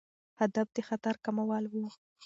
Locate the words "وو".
1.69-1.87